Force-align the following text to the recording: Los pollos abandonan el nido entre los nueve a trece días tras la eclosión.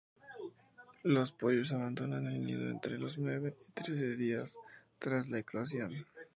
Los 1.03 1.31
pollos 1.31 1.71
abandonan 1.73 2.25
el 2.25 2.43
nido 2.43 2.71
entre 2.71 2.97
los 2.97 3.19
nueve 3.19 3.55
a 3.69 3.73
trece 3.75 4.15
días 4.15 4.51
tras 4.97 5.29
la 5.29 5.37
eclosión. 5.37 5.93